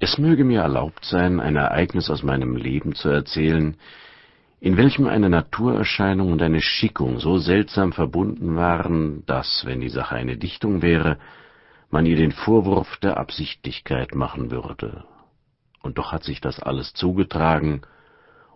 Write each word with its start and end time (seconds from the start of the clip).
Es 0.00 0.18
möge 0.18 0.44
mir 0.44 0.62
erlaubt 0.62 1.04
sein, 1.04 1.40
ein 1.40 1.56
Ereignis 1.56 2.10
aus 2.10 2.22
meinem 2.22 2.56
Leben 2.56 2.94
zu 2.94 3.08
erzählen, 3.08 3.76
in 4.60 4.76
welchem 4.76 5.06
eine 5.06 5.30
Naturerscheinung 5.30 6.32
und 6.32 6.42
eine 6.42 6.60
Schickung 6.60 7.20
so 7.20 7.38
seltsam 7.38 7.92
verbunden 7.92 8.56
waren, 8.56 9.24
dass, 9.26 9.62
wenn 9.66 9.80
die 9.80 9.90
Sache 9.90 10.16
eine 10.16 10.36
Dichtung 10.36 10.82
wäre, 10.82 11.18
man 11.90 12.06
ihr 12.06 12.16
den 12.16 12.32
Vorwurf 12.32 12.96
der 12.96 13.18
Absichtlichkeit 13.18 14.14
machen 14.14 14.50
würde. 14.50 15.04
Und 15.82 15.98
doch 15.98 16.12
hat 16.12 16.24
sich 16.24 16.40
das 16.40 16.60
alles 16.60 16.92
zugetragen, 16.94 17.82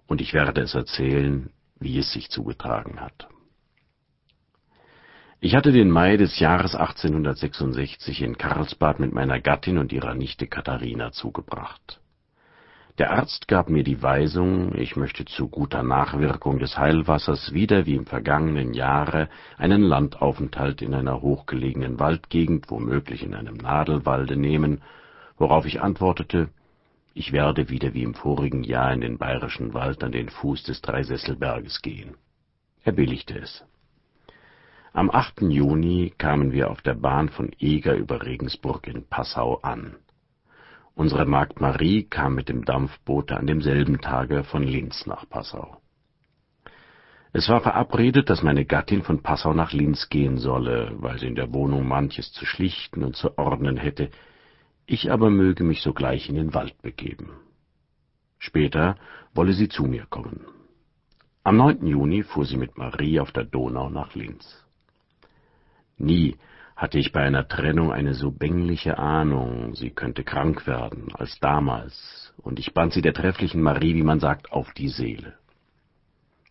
und 0.07 0.23
ich 0.23 0.32
werde 0.32 0.62
es 0.62 0.75
erzählen, 0.75 1.50
wie 1.79 1.98
es 1.98 2.11
sich 2.12 2.30
zugetragen 2.30 3.00
hat. 3.00 3.29
Ich 5.41 5.55
hatte 5.55 5.70
den 5.70 5.89
Mai 5.89 6.16
des 6.16 6.41
Jahres 6.41 6.75
1866 6.75 8.23
in 8.23 8.37
Karlsbad 8.38 8.98
mit 8.98 9.12
meiner 9.12 9.38
Gattin 9.38 9.79
und 9.79 9.93
ihrer 9.93 10.16
Nichte 10.16 10.48
Katharina 10.48 11.12
zugebracht. 11.12 12.00
Der 12.98 13.12
Arzt 13.12 13.47
gab 13.47 13.70
mir 13.70 13.84
die 13.84 14.02
Weisung, 14.02 14.74
ich 14.74 14.97
möchte 14.97 15.24
zu 15.27 15.47
guter 15.47 15.84
Nachwirkung 15.84 16.59
des 16.59 16.77
Heilwassers 16.77 17.52
wieder 17.52 17.87
wie 17.87 17.95
im 17.95 18.05
vergangenen 18.05 18.74
Jahre 18.74 19.28
einen 19.56 19.83
Landaufenthalt 19.83 20.83
in 20.83 20.92
einer 20.92 21.23
hochgelegenen 21.23 22.00
Waldgegend, 22.00 22.69
womöglich 22.69 23.23
in 23.23 23.36
einem 23.36 23.59
Nadelwalde 23.59 24.36
nehmen, 24.36 24.83
worauf 25.36 25.66
ich 25.66 25.80
antwortete, 25.80 26.48
ich 27.14 27.30
werde 27.30 27.69
wieder 27.69 27.95
wie 27.95 28.02
im 28.02 28.14
vorigen 28.14 28.64
Jahr 28.64 28.92
in 28.92 29.02
den 29.02 29.19
bayerischen 29.19 29.73
Wald 29.73 30.02
an 30.02 30.11
den 30.11 30.30
Fuß 30.30 30.64
des 30.64 30.83
Dreisesselberges 30.83 31.80
gehen. 31.80 32.16
Er 32.83 32.91
billigte 32.91 33.39
es. 33.39 33.64
Am 34.92 35.10
8. 35.10 35.42
Juni 35.42 36.15
kamen 36.16 36.52
wir 36.52 36.70
auf 36.70 36.80
der 36.80 36.95
Bahn 36.95 37.28
von 37.28 37.51
Eger 37.59 37.95
über 37.95 38.24
Regensburg 38.24 38.87
in 38.87 39.06
Passau 39.06 39.56
an. 39.56 39.97
Unsere 40.95 41.27
Magd 41.27 41.61
Marie 41.61 42.05
kam 42.05 42.34
mit 42.34 42.48
dem 42.48 42.64
Dampfboote 42.64 43.37
an 43.37 43.47
demselben 43.47 44.01
Tage 44.01 44.45
von 44.45 44.62
Linz 44.62 45.06
nach 45.06 45.28
Passau. 45.28 45.77
Es 47.33 47.48
war 47.50 47.61
verabredet, 47.61 48.31
dass 48.31 48.42
meine 48.42 48.64
Gattin 48.64 49.03
von 49.03 49.22
Passau 49.22 49.53
nach 49.53 49.72
Linz 49.72 50.09
gehen 50.09 50.39
solle, 50.39 50.92
weil 50.97 51.19
sie 51.19 51.27
in 51.27 51.34
der 51.34 51.53
Wohnung 51.53 51.86
manches 51.86 52.33
zu 52.33 52.47
schlichten 52.47 53.05
und 53.05 53.14
zu 53.14 53.36
ordnen 53.36 53.77
hätte, 53.77 54.11
ich 54.86 55.12
aber 55.12 55.28
möge 55.28 55.64
mich 55.64 55.83
sogleich 55.83 56.31
in 56.31 56.36
den 56.36 56.55
Wald 56.55 56.81
begeben. 56.81 57.33
Später 58.39 58.97
wolle 59.34 59.53
sie 59.53 59.69
zu 59.69 59.84
mir 59.84 60.06
kommen. 60.06 60.47
Am 61.44 61.59
9. 61.59 61.86
Juni 61.86 62.22
fuhr 62.22 62.47
sie 62.47 62.56
mit 62.56 62.78
Marie 62.78 63.20
auf 63.20 63.33
der 63.33 63.44
Donau 63.44 63.91
nach 63.91 64.14
Linz. 64.14 64.64
Nie 65.98 66.36
hatte 66.78 66.98
ich 66.98 67.10
bei 67.10 67.20
einer 67.20 67.48
Trennung 67.48 67.92
eine 67.92 68.14
so 68.14 68.30
bängliche 68.30 68.98
Ahnung, 68.98 69.74
sie 69.74 69.91
könnte 69.91 70.22
krank 70.22 70.66
werden, 70.68 71.08
als 71.12 71.41
damals, 71.41 72.32
und 72.38 72.60
ich 72.60 72.72
band 72.72 72.92
sie 72.92 73.02
der 73.02 73.14
trefflichen 73.14 73.60
Marie, 73.60 73.96
wie 73.96 74.04
man 74.04 74.20
sagt, 74.20 74.52
auf 74.52 74.72
die 74.74 74.88
Seele. 74.88 75.34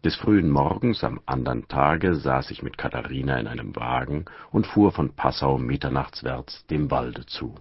Des 0.03 0.17
frühen 0.17 0.49
Morgens 0.49 1.03
am 1.05 1.21
andern 1.25 1.67
Tage 1.69 2.15
saß 2.15 2.51
ich 2.51 2.61
mit 2.61 2.77
Katharina 2.77 3.39
in 3.39 3.47
einem 3.47 3.75
Wagen 3.75 4.25
und 4.51 4.67
fuhr 4.67 4.91
von 4.91 5.15
Passau 5.15 5.57
mitternachtswärts 5.57 6.65
dem 6.67 6.91
Walde 6.91 7.25
zu. 7.25 7.55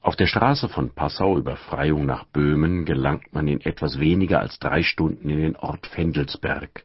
Auf 0.00 0.16
der 0.16 0.26
Straße 0.26 0.70
von 0.70 0.94
Passau 0.94 1.36
über 1.36 1.56
Freyung 1.56 2.06
nach 2.06 2.24
Böhmen 2.24 2.86
gelangt 2.86 3.34
man 3.34 3.46
in 3.46 3.60
etwas 3.60 4.00
weniger 4.00 4.40
als 4.40 4.58
drei 4.58 4.82
Stunden 4.82 5.28
in 5.28 5.38
den 5.38 5.56
Ort 5.56 5.86
Fendelsberg, 5.86 6.84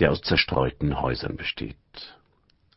der 0.00 0.10
aus 0.10 0.20
zerstreuten 0.22 1.00
Häusern 1.00 1.36
besteht. 1.36 1.76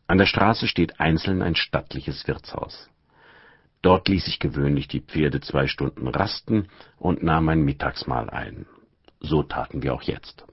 An 0.08 0.18
der 0.18 0.26
Straße 0.26 0.68
steht 0.68 1.00
einzeln 1.00 1.42
ein 1.42 1.56
stattliches 1.56 2.26
Wirtshaus. 2.28 2.88
Dort 3.82 4.08
ließ 4.08 4.28
ich 4.28 4.38
gewöhnlich 4.38 4.88
die 4.88 5.00
Pferde 5.00 5.40
zwei 5.40 5.66
Stunden 5.66 6.08
rasten 6.08 6.68
und 6.98 7.22
nahm 7.22 7.48
ein 7.48 7.62
Mittagsmahl 7.62 8.30
ein. 8.30 8.66
So 9.20 9.42
taten 9.42 9.82
wir 9.82 9.94
auch 9.94 10.02
jetzt. 10.02 10.44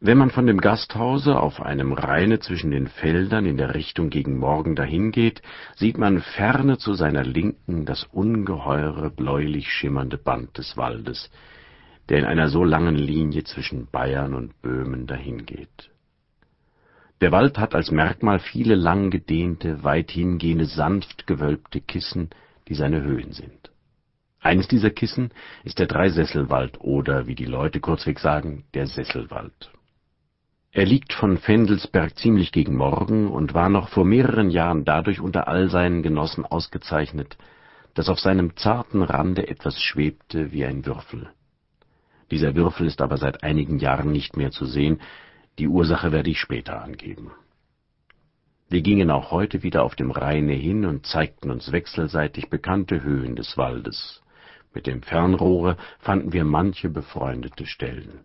Wenn 0.00 0.16
man 0.16 0.30
von 0.30 0.46
dem 0.46 0.60
Gasthause 0.60 1.40
auf 1.40 1.60
einem 1.60 1.92
Raine 1.92 2.38
zwischen 2.38 2.70
den 2.70 2.86
Feldern 2.86 3.46
in 3.46 3.56
der 3.56 3.74
Richtung 3.74 4.10
gegen 4.10 4.38
Morgen 4.38 4.76
dahingeht, 4.76 5.42
sieht 5.74 5.98
man 5.98 6.20
ferne 6.20 6.78
zu 6.78 6.94
seiner 6.94 7.24
Linken 7.24 7.84
das 7.84 8.04
ungeheure 8.04 9.10
bläulich 9.10 9.72
schimmernde 9.72 10.16
Band 10.16 10.56
des 10.56 10.76
Waldes, 10.76 11.30
der 12.08 12.18
in 12.18 12.26
einer 12.26 12.48
so 12.48 12.62
langen 12.62 12.94
Linie 12.94 13.42
zwischen 13.42 13.88
Bayern 13.90 14.34
und 14.34 14.62
Böhmen 14.62 15.08
dahingeht. 15.08 15.90
Der 17.20 17.32
Wald 17.32 17.58
hat 17.58 17.74
als 17.74 17.90
Merkmal 17.90 18.38
viele 18.38 18.76
lang 18.76 19.10
gedehnte, 19.10 19.82
weit 19.82 20.10
hingehende, 20.12 20.66
sanft 20.66 21.26
gewölbte 21.26 21.80
Kissen, 21.80 22.30
die 22.68 22.74
seine 22.74 23.02
Höhen 23.02 23.32
sind. 23.32 23.70
Eines 24.40 24.68
dieser 24.68 24.90
Kissen 24.90 25.30
ist 25.64 25.80
der 25.80 25.86
Dreisesselwald 25.86 26.80
oder, 26.80 27.26
wie 27.26 27.34
die 27.34 27.44
Leute 27.44 27.80
kurzweg 27.80 28.20
sagen, 28.20 28.64
der 28.72 28.86
Sesselwald. 28.86 29.72
Er 30.70 30.86
liegt 30.86 31.12
von 31.12 31.38
Fendelsberg 31.38 32.16
ziemlich 32.16 32.52
gegen 32.52 32.76
Morgen 32.76 33.28
und 33.28 33.52
war 33.52 33.68
noch 33.68 33.88
vor 33.88 34.04
mehreren 34.04 34.50
Jahren 34.50 34.84
dadurch 34.84 35.18
unter 35.18 35.48
all 35.48 35.70
seinen 35.70 36.02
Genossen 36.02 36.44
ausgezeichnet, 36.44 37.36
dass 37.94 38.08
auf 38.08 38.20
seinem 38.20 38.56
zarten 38.56 39.02
Rande 39.02 39.48
etwas 39.48 39.80
schwebte 39.82 40.52
wie 40.52 40.64
ein 40.64 40.86
Würfel. 40.86 41.30
Dieser 42.30 42.54
Würfel 42.54 42.86
ist 42.86 43.00
aber 43.00 43.16
seit 43.16 43.42
einigen 43.42 43.78
Jahren 43.78 44.12
nicht 44.12 44.36
mehr 44.36 44.52
zu 44.52 44.66
sehen, 44.66 45.00
die 45.58 45.68
Ursache 45.68 46.12
werde 46.12 46.30
ich 46.30 46.38
später 46.38 46.82
angeben. 46.82 47.32
Wir 48.68 48.82
gingen 48.82 49.10
auch 49.10 49.30
heute 49.30 49.62
wieder 49.62 49.82
auf 49.82 49.96
dem 49.96 50.10
Rheine 50.10 50.52
hin 50.52 50.84
und 50.84 51.06
zeigten 51.06 51.50
uns 51.50 51.72
wechselseitig 51.72 52.50
bekannte 52.50 53.02
Höhen 53.02 53.34
des 53.34 53.56
Waldes. 53.56 54.22
Mit 54.74 54.86
dem 54.86 55.02
Fernrohre 55.02 55.76
fanden 55.98 56.32
wir 56.32 56.44
manche 56.44 56.90
befreundete 56.90 57.66
Stellen. 57.66 58.20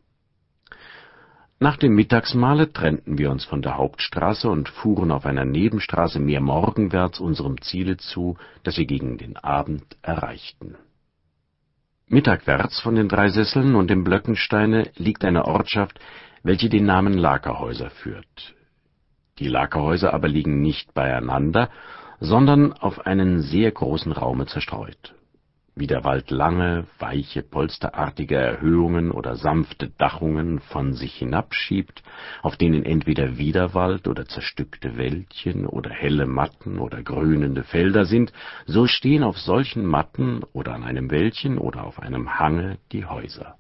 Nach 1.60 1.78
dem 1.78 1.96
Mittagsmahle 1.96 2.74
trennten 2.74 3.18
wir 3.18 3.32
uns 3.32 3.46
von 3.46 3.62
der 3.62 3.78
Hauptstraße 3.78 4.50
und 4.50 4.68
fuhren 4.68 5.12
auf 5.12 5.26
einer 5.26 5.46
Nebenstraße 5.46 6.20
mehr 6.20 6.42
morgenwärts 6.42 7.22
unserem 7.22 7.62
Ziele 7.62 7.96
zu, 7.96 8.38
das 8.64 8.78
wir 8.78 8.86
gegen 8.86 9.18
den 9.18 9.38
Abend 9.38 9.86
erreichten. 10.02 10.76
Mittagwärts 12.08 12.82
von 12.82 12.96
den 12.96 13.08
drei 13.08 13.30
Sesseln 13.30 13.76
und 13.76 13.90
dem 13.90 14.04
Blöckensteine 14.04 14.92
liegt 14.98 15.24
eine 15.24 15.46
Ortschaft, 15.46 16.02
welche 16.44 16.70
den 16.70 16.86
Namen 16.86 17.14
Lagerhäuser 17.18 17.90
führt. 17.90 18.56
Die 19.40 19.48
Lagerhäuser 19.48 20.14
aber 20.14 20.28
liegen 20.28 20.62
nicht 20.62 20.94
beieinander, 20.94 21.70
sondern 22.20 22.74
auf 22.74 23.06
einen 23.06 23.42
sehr 23.42 23.72
großen 23.72 24.12
Raume 24.12 24.46
zerstreut. 24.46 25.16
Wie 25.76 25.88
der 25.88 26.04
Wald 26.04 26.30
lange, 26.30 26.86
weiche, 27.00 27.42
polsterartige 27.42 28.36
Erhöhungen 28.36 29.10
oder 29.10 29.36
sanfte 29.36 29.90
Dachungen 29.98 30.60
von 30.60 30.94
sich 30.94 31.16
hinabschiebt, 31.16 32.04
auf 32.44 32.58
denen 32.58 32.86
entweder 32.86 33.40
Widerwald 33.40 34.08
oder 34.08 34.28
zerstückte 34.28 34.98
Wäldchen 34.98 35.66
oder 35.66 35.90
helle 35.90 36.28
Matten 36.28 36.78
oder 36.78 37.02
grünende 37.02 37.64
Felder 37.64 38.06
sind, 38.06 38.32
so 38.68 38.86
stehen 38.86 39.24
auf 39.24 39.40
solchen 39.40 39.84
Matten 39.84 40.42
oder 40.54 40.76
an 40.76 40.84
einem 40.84 41.10
Wäldchen 41.10 41.58
oder 41.58 41.86
auf 41.86 42.00
einem 42.00 42.38
Hange 42.38 42.78
die 42.92 43.06
Häuser. 43.06 43.56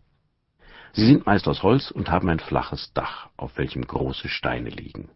Sie 0.93 1.05
sind 1.07 1.25
meist 1.25 1.47
aus 1.47 1.63
Holz 1.63 1.89
und 1.89 2.09
haben 2.09 2.29
ein 2.29 2.39
flaches 2.39 2.93
Dach, 2.93 3.29
auf 3.35 3.57
welchem 3.57 3.85
große 3.85 4.29
Steine 4.29 4.69
liegen. 4.69 5.09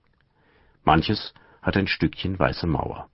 Manches 0.83 1.35
hat 1.61 1.77
ein 1.77 1.87
Stückchen 1.87 2.37
weiße 2.37 2.65
Mauer. 2.65 3.09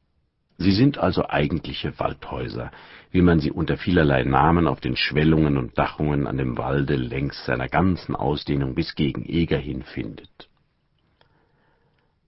Sie 0.58 0.72
sind 0.72 0.98
also 0.98 1.28
eigentliche 1.28 2.00
Waldhäuser, 2.00 2.72
wie 3.12 3.22
man 3.22 3.40
sie 3.40 3.52
unter 3.52 3.76
vielerlei 3.76 4.24
Namen 4.24 4.68
auf 4.68 4.80
den 4.80 4.96
Schwellungen 4.96 5.58
und 5.58 5.78
Dachungen 5.78 6.26
an 6.26 6.38
dem 6.38 6.58
Walde 6.58 6.96
längs 6.96 7.44
seiner 7.46 7.68
ganzen 7.68 8.16
Ausdehnung 8.16 8.76
bis 8.76 8.96
gegen 8.96 9.26
Eger 9.26 9.58
hin 9.58 9.84
findet. 9.84 10.50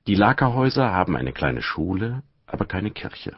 Die 0.07 0.15
Lagerhäuser 0.15 0.91
haben 0.91 1.15
eine 1.15 1.31
kleine 1.31 1.61
Schule, 1.61 2.23
aber 2.45 2.65
keine 2.65 2.91
Kirche. 2.91 3.37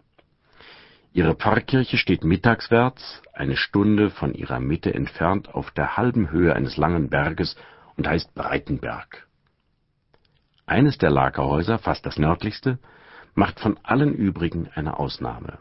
Ihre 1.13 1.35
Pfarrkirche 1.35 1.97
steht 1.97 2.23
mittagswärts, 2.23 3.21
eine 3.33 3.57
Stunde 3.57 4.09
von 4.09 4.33
ihrer 4.33 4.59
Mitte 4.59 4.93
entfernt, 4.93 5.53
auf 5.53 5.71
der 5.71 5.97
halben 5.97 6.31
Höhe 6.31 6.55
eines 6.55 6.77
langen 6.77 7.09
Berges 7.09 7.55
und 7.95 8.07
heißt 8.07 8.33
Breitenberg. 8.35 9.27
Eines 10.65 10.97
der 10.97 11.09
Lagerhäuser, 11.09 11.79
fast 11.79 12.05
das 12.05 12.17
nördlichste, 12.17 12.77
macht 13.33 13.59
von 13.59 13.79
allen 13.83 14.13
übrigen 14.13 14.69
eine 14.73 14.99
Ausnahme. 14.99 15.59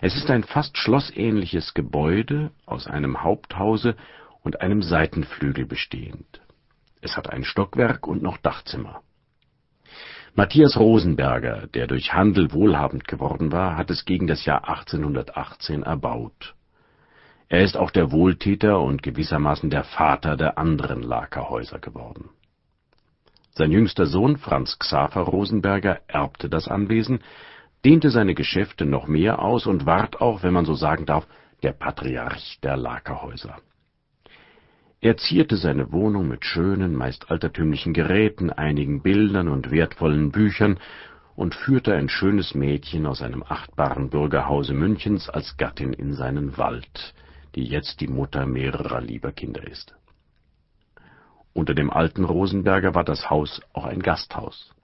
Es 0.00 0.16
ist 0.16 0.30
ein 0.30 0.44
fast 0.44 0.78
schlossähnliches 0.78 1.74
Gebäude 1.74 2.52
aus 2.64 2.86
einem 2.86 3.22
Haupthause 3.22 3.96
und 4.42 4.60
einem 4.60 4.82
Seitenflügel 4.82 5.66
bestehend. 5.66 6.40
Es 7.00 7.16
hat 7.16 7.30
ein 7.30 7.44
Stockwerk 7.44 8.06
und 8.06 8.22
noch 8.22 8.38
Dachzimmer. 8.38 9.02
Matthias 10.38 10.76
Rosenberger, 10.76 11.66
der 11.66 11.88
durch 11.88 12.14
Handel 12.14 12.52
wohlhabend 12.52 13.08
geworden 13.08 13.50
war, 13.50 13.76
hat 13.76 13.90
es 13.90 14.04
gegen 14.04 14.28
das 14.28 14.44
Jahr 14.44 14.68
1818 14.68 15.82
erbaut. 15.82 16.54
Er 17.48 17.64
ist 17.64 17.76
auch 17.76 17.90
der 17.90 18.12
Wohltäter 18.12 18.78
und 18.78 19.02
gewissermaßen 19.02 19.68
der 19.68 19.82
Vater 19.82 20.36
der 20.36 20.56
anderen 20.56 21.02
Lakerhäuser 21.02 21.80
geworden. 21.80 22.30
Sein 23.50 23.72
jüngster 23.72 24.06
Sohn 24.06 24.36
Franz 24.36 24.78
Xaver 24.78 25.22
Rosenberger 25.22 26.02
erbte 26.06 26.48
das 26.48 26.68
Anwesen, 26.68 27.18
dehnte 27.84 28.10
seine 28.10 28.36
Geschäfte 28.36 28.84
noch 28.84 29.08
mehr 29.08 29.42
aus 29.42 29.66
und 29.66 29.86
ward 29.86 30.20
auch, 30.20 30.44
wenn 30.44 30.52
man 30.52 30.66
so 30.66 30.74
sagen 30.74 31.04
darf, 31.04 31.26
der 31.64 31.72
Patriarch 31.72 32.60
der 32.62 32.76
Lagerhäuser. 32.76 33.56
Er 35.00 35.16
zierte 35.16 35.56
seine 35.56 35.92
Wohnung 35.92 36.26
mit 36.26 36.44
schönen, 36.44 36.96
meist 36.96 37.30
altertümlichen 37.30 37.92
Geräten, 37.92 38.50
einigen 38.50 39.00
Bildern 39.00 39.48
und 39.48 39.70
wertvollen 39.70 40.32
Büchern 40.32 40.80
und 41.36 41.54
führte 41.54 41.94
ein 41.94 42.08
schönes 42.08 42.56
Mädchen 42.56 43.06
aus 43.06 43.22
einem 43.22 43.44
achtbaren 43.44 44.10
Bürgerhause 44.10 44.74
Münchens 44.74 45.28
als 45.28 45.56
Gattin 45.56 45.92
in 45.92 46.14
seinen 46.14 46.58
Wald, 46.58 47.14
die 47.54 47.62
jetzt 47.62 48.00
die 48.00 48.08
Mutter 48.08 48.44
mehrerer 48.44 49.00
lieber 49.00 49.30
Kinder 49.30 49.64
ist. 49.64 49.94
Unter 51.52 51.74
dem 51.74 51.90
alten 51.90 52.24
Rosenberger 52.24 52.96
war 52.96 53.04
das 53.04 53.30
Haus 53.30 53.60
auch 53.72 53.84
ein 53.84 54.02
Gasthaus. 54.02 54.74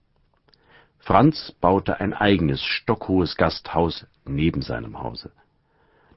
Franz 0.98 1.52
baute 1.60 1.98
ein 1.98 2.14
eigenes 2.14 2.62
stockhohes 2.62 3.36
Gasthaus 3.36 4.06
neben 4.24 4.62
seinem 4.62 5.02
Hause. 5.02 5.32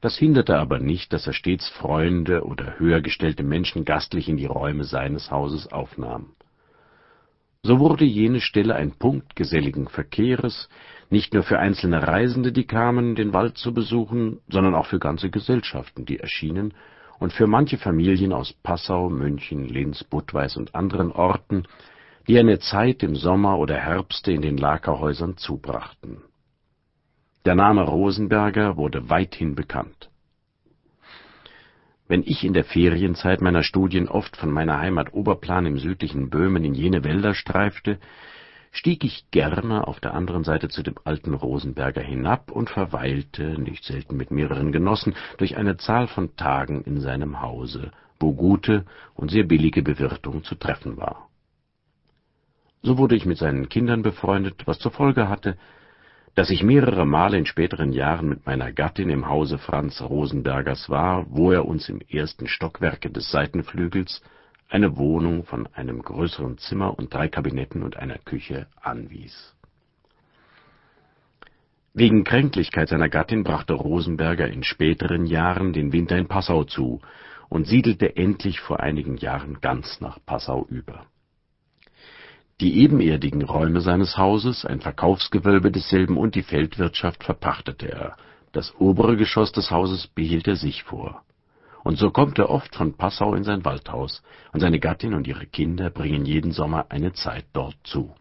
Das 0.07 0.17
hinderte 0.17 0.57
aber 0.57 0.79
nicht, 0.79 1.11
dass 1.11 1.27
er 1.27 1.33
stets 1.33 1.67
Freunde 1.67 2.45
oder 2.45 2.79
höher 2.79 3.01
gestellte 3.01 3.43
Menschen 3.43 3.83
gastlich 3.83 4.29
in 4.29 4.37
die 4.37 4.45
Räume 4.45 4.85
seines 4.85 5.31
Hauses 5.31 5.69
aufnahm. 5.69 6.27
So 7.61 7.79
wurde 7.79 8.05
jene 8.05 8.39
Stelle 8.39 8.75
ein 8.75 8.91
Punkt 8.91 9.35
geselligen 9.35 9.89
Verkehres, 9.89 10.69
nicht 11.09 11.33
nur 11.33 11.43
für 11.43 11.59
einzelne 11.59 12.07
Reisende, 12.07 12.53
die 12.53 12.65
kamen, 12.65 13.15
den 13.15 13.33
Wald 13.33 13.57
zu 13.57 13.73
besuchen, 13.73 14.39
sondern 14.47 14.75
auch 14.75 14.85
für 14.85 14.99
ganze 14.99 15.29
Gesellschaften, 15.29 16.05
die 16.05 16.19
erschienen, 16.19 16.73
und 17.19 17.33
für 17.33 17.47
manche 17.47 17.77
Familien 17.77 18.31
aus 18.31 18.53
Passau, 18.53 19.09
München, 19.09 19.67
Linz, 19.67 20.05
Budweis 20.05 20.55
und 20.55 20.73
anderen 20.73 21.11
Orten, 21.11 21.63
die 22.29 22.39
eine 22.39 22.59
Zeit 22.59 23.03
im 23.03 23.17
Sommer 23.17 23.59
oder 23.59 23.75
Herbste 23.75 24.31
in 24.31 24.41
den 24.41 24.55
Lagerhäusern 24.55 25.35
zubrachten. 25.35 26.21
Der 27.47 27.55
Name 27.55 27.83
Rosenberger 27.83 28.75
wurde 28.75 29.09
weithin 29.09 29.55
bekannt. 29.55 30.09
Wenn 32.09 32.23
ich 32.23 32.43
in 32.43 32.51
der 32.51 32.65
Ferienzeit 32.65 33.39
meiner 33.39 33.63
Studien 33.63 34.09
oft 34.09 34.35
von 34.35 34.51
meiner 34.51 34.79
Heimat 34.79 35.13
Oberplan 35.13 35.65
im 35.65 35.77
südlichen 35.77 36.29
Böhmen 36.29 36.65
in 36.65 36.73
jene 36.73 37.05
Wälder 37.05 37.33
streifte, 37.33 37.99
stieg 38.73 39.05
ich 39.05 39.31
gerne 39.31 39.87
auf 39.87 40.01
der 40.01 40.13
anderen 40.13 40.43
Seite 40.43 40.67
zu 40.67 40.83
dem 40.83 40.95
alten 41.05 41.33
Rosenberger 41.33 42.01
hinab 42.01 42.51
und 42.51 42.69
verweilte, 42.69 43.57
nicht 43.57 43.85
selten 43.85 44.17
mit 44.17 44.29
mehreren 44.29 44.73
Genossen, 44.73 45.15
durch 45.37 45.55
eine 45.55 45.77
Zahl 45.77 46.07
von 46.07 46.35
Tagen 46.35 46.81
in 46.81 46.99
seinem 46.99 47.39
Hause, 47.39 47.91
wo 48.19 48.33
gute 48.33 48.83
und 49.15 49.31
sehr 49.31 49.45
billige 49.45 49.83
Bewirtung 49.83 50.43
zu 50.43 50.55
treffen 50.55 50.97
war. 50.97 51.29
So 52.81 52.97
wurde 52.97 53.15
ich 53.15 53.25
mit 53.25 53.37
seinen 53.37 53.69
Kindern 53.69 54.01
befreundet, 54.01 54.63
was 54.67 54.79
zur 54.79 54.91
Folge 54.91 55.29
hatte, 55.29 55.55
dass 56.37 56.51
ich 56.51 56.61
mehrere 56.61 57.07
Male 57.07 57.35
in 57.35 57.47
späteren 57.47 57.93
Jahren 57.93 58.29
mit 58.29 58.45
meiner 58.45 58.71
Gattin 58.71 59.09
im 59.09 59.27
Hause 59.27 59.57
Franz 59.57 59.99
Rosenbergers 59.99 60.87
war, 60.87 61.25
wo 61.31 61.51
er 61.51 61.65
uns 61.65 61.89
im 61.89 61.99
ersten 61.99 62.47
Stockwerke 62.47 63.09
des 63.09 63.31
Seitenflügels 63.31 64.21
eine 64.69 64.97
Wohnung 64.97 65.45
von 65.45 65.65
einem 65.73 65.99
größeren 65.99 66.59
Zimmer 66.59 66.95
und 66.95 67.11
drei 67.11 67.27
Kabinetten 67.27 67.81
und 67.81 67.97
einer 67.97 68.19
Küche 68.19 68.67
anwies. 68.79 69.55
Wegen 71.95 72.23
Kränklichkeit 72.23 72.89
seiner 72.89 73.09
Gattin 73.09 73.43
brachte 73.43 73.73
Rosenberger 73.73 74.47
in 74.47 74.61
späteren 74.61 75.25
Jahren 75.25 75.73
den 75.73 75.91
Winter 75.91 76.17
in 76.17 76.27
Passau 76.27 76.65
zu 76.65 77.01
und 77.49 77.65
siedelte 77.65 78.15
endlich 78.15 78.59
vor 78.59 78.79
einigen 78.79 79.17
Jahren 79.17 79.59
ganz 79.59 79.99
nach 80.01 80.19
Passau 80.23 80.67
über 80.69 81.07
die 82.59 82.79
ebenerdigen 82.81 83.43
Räume 83.43 83.81
seines 83.81 84.17
Hauses, 84.17 84.65
ein 84.65 84.81
Verkaufsgewölbe 84.81 85.71
desselben 85.71 86.17
und 86.17 86.33
die 86.33 86.41
Feldwirtschaft 86.41 87.23
verpachtete 87.23 87.91
er, 87.91 88.17
das 88.51 88.73
obere 88.79 89.15
Geschoss 89.15 89.51
des 89.51 89.69
Hauses 89.69 90.07
behielt 90.07 90.47
er 90.47 90.55
sich 90.55 90.83
vor. 90.83 91.21
Und 91.83 91.97
so 91.97 92.09
kommt 92.09 92.39
er 92.39 92.49
oft 92.49 92.75
von 92.75 92.97
Passau 92.97 93.35
in 93.35 93.43
sein 93.43 93.63
Waldhaus, 93.63 94.23
und 94.53 94.59
seine 94.59 94.79
Gattin 94.79 95.13
und 95.13 95.27
ihre 95.27 95.45
Kinder 95.45 95.91
bringen 95.91 96.25
jeden 96.25 96.51
Sommer 96.51 96.87
eine 96.89 97.13
Zeit 97.13 97.45
dort 97.53 97.77
zu. 97.83 98.15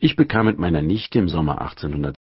Ich 0.00 0.16
bekam 0.16 0.46
mit 0.46 0.58
meiner 0.58 0.82
Nichte 0.82 1.18
im 1.18 1.28
Sommer 1.28 1.60
1886 1.60 2.16